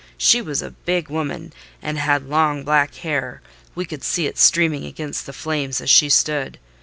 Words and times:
She 0.17 0.41
was 0.41 0.63
a 0.63 0.71
big 0.71 1.11
woman, 1.11 1.53
and 1.79 1.99
had 1.99 2.27
long 2.27 2.63
black 2.63 2.95
hair: 2.95 3.43
we 3.75 3.85
could 3.85 4.03
see 4.03 4.25
it 4.25 4.39
streaming 4.39 4.85
against 4.85 5.27
the 5.27 5.31
flames 5.31 5.79
as 5.79 5.91
she 5.91 6.09
stood. 6.09 6.57